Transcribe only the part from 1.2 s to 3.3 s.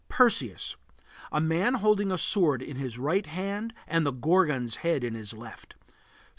A man holding a sword in his right